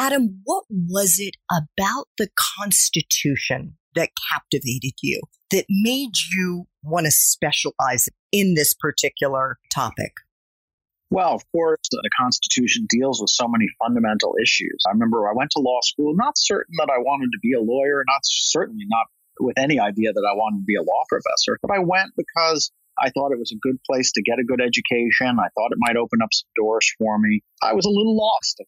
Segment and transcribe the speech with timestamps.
[0.00, 7.10] Adam, what was it about the Constitution that captivated you, that made you want to
[7.10, 10.12] specialize in this particular topic?
[11.10, 14.78] Well, of course, the Constitution deals with so many fundamental issues.
[14.88, 17.60] I remember I went to law school, not certain that I wanted to be a
[17.60, 19.04] lawyer, not certainly not
[19.38, 22.72] with any idea that I wanted to be a law professor, but I went because
[22.98, 25.36] I thought it was a good place to get a good education.
[25.38, 27.42] I thought it might open up some doors for me.
[27.62, 28.62] I was a little lost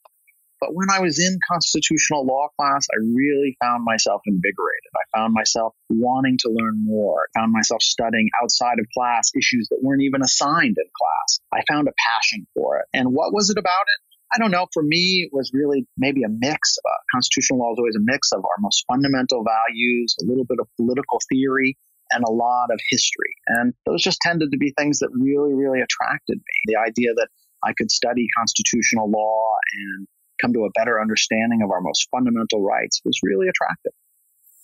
[0.62, 4.92] but when I was in constitutional law class, I really found myself invigorated.
[4.94, 7.26] I found myself wanting to learn more.
[7.34, 11.40] I found myself studying outside of class issues that weren't even assigned in class.
[11.52, 12.84] I found a passion for it.
[12.94, 14.00] And what was it about it?
[14.32, 14.68] I don't know.
[14.72, 16.78] For me, it was really maybe a mix.
[16.78, 20.58] Uh, constitutional law is always a mix of our most fundamental values, a little bit
[20.60, 21.76] of political theory,
[22.12, 23.34] and a lot of history.
[23.48, 26.72] And those just tended to be things that really, really attracted me.
[26.72, 27.28] The idea that
[27.64, 30.06] I could study constitutional law and
[30.42, 33.92] come to a better understanding of our most fundamental rights was really attractive.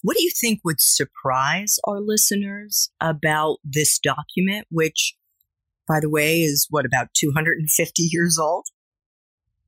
[0.02, 5.16] What do you think would surprise our listeners about this document, which,
[5.88, 8.66] by the way, is what, about 250 years old?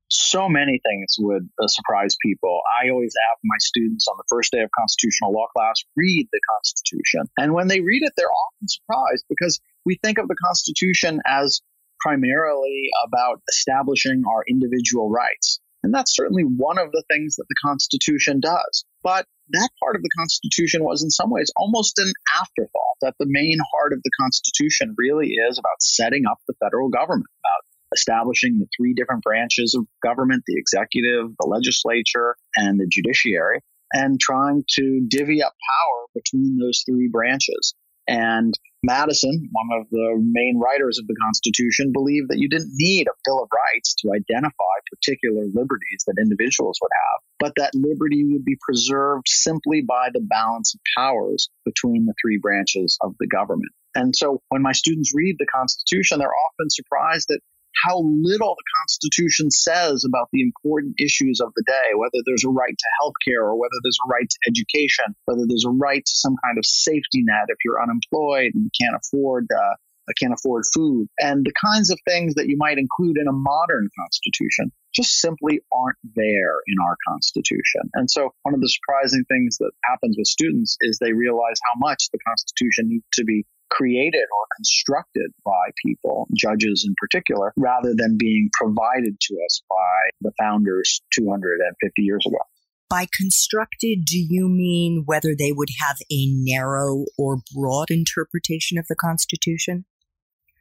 [0.09, 2.61] So many things would uh, surprise people.
[2.83, 6.41] I always have my students on the first day of constitutional law class read the
[6.57, 7.23] Constitution.
[7.39, 11.61] And when they read it, they're often surprised because we think of the Constitution as
[12.01, 15.61] primarily about establishing our individual rights.
[15.83, 18.85] And that's certainly one of the things that the Constitution does.
[19.03, 23.27] But that part of the Constitution was in some ways almost an afterthought, that the
[23.29, 27.65] main heart of the Constitution really is about setting up the federal government, about
[27.95, 33.61] establishing the three different branches of government the executive, the legislature, and the judiciary,
[33.93, 37.75] and trying to divvy up power between those three branches.
[38.10, 43.06] And Madison, one of the main writers of the Constitution, believed that you didn't need
[43.06, 48.25] a Bill of Rights to identify particular liberties that individuals would have, but that liberty
[48.25, 53.28] would be preserved simply by the balance of powers between the three branches of the
[53.28, 53.71] government.
[53.94, 57.41] And so when my students read the Constitution, they're often surprised that
[57.85, 62.51] how little the Constitution says about the important issues of the day, whether there's a
[62.51, 66.05] right to health care or whether there's a right to education, whether there's a right
[66.05, 69.75] to some kind of safety net if you're unemployed and can't afford uh,
[70.19, 73.89] can't afford food, and the kinds of things that you might include in a modern
[73.99, 77.83] constitution just simply aren't there in our constitution.
[77.95, 81.79] And so one of the surprising things that happens with students is they realize how
[81.79, 87.95] much the constitution needs to be created or constructed by people, judges in particular, rather
[87.97, 92.39] than being provided to us by the founders 250 years ago.
[92.89, 98.87] By constructed, do you mean whether they would have a narrow or broad interpretation of
[98.89, 99.85] the Constitution?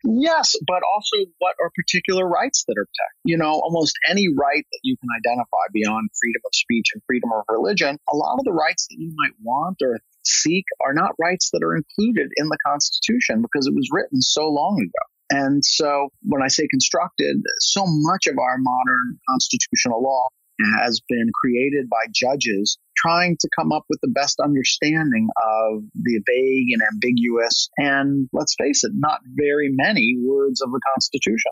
[0.03, 3.20] Yes, but also what are particular rights that are protected?
[3.26, 7.31] You know, almost any right that you can identify beyond freedom of speech and freedom
[7.34, 11.12] of religion, a lot of the rights that you might want or seek are not
[11.19, 15.06] rights that are included in the Constitution because it was written so long ago.
[15.31, 20.28] And so when I say constructed, so much of our modern constitutional law
[20.78, 26.20] has been created by judges trying to come up with the best understanding of the
[26.28, 31.52] vague and ambiguous and let's face it, not very many words of the Constitution.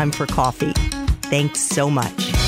[0.01, 0.73] Time for Coffee.
[1.29, 2.40] Thanks so much.